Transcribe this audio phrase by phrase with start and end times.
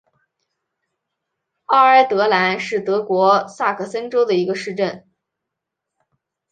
[1.65, 5.05] 奥埃德兰是德国萨克森州的一个市镇。